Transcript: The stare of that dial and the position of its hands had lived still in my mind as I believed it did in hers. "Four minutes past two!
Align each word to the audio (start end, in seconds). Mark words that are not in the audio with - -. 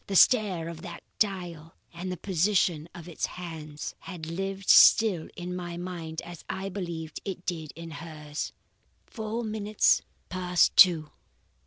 The 0.07 0.15
stare 0.15 0.67
of 0.67 0.81
that 0.81 1.03
dial 1.19 1.75
and 1.93 2.11
the 2.11 2.17
position 2.17 2.89
of 2.95 3.07
its 3.07 3.27
hands 3.37 3.93
had 3.99 4.25
lived 4.25 4.67
still 4.67 5.29
in 5.35 5.55
my 5.55 5.77
mind 5.77 6.23
as 6.23 6.43
I 6.49 6.69
believed 6.69 7.21
it 7.23 7.45
did 7.45 7.71
in 7.75 7.91
hers. 7.91 8.51
"Four 9.05 9.43
minutes 9.43 10.01
past 10.27 10.75
two! 10.75 11.11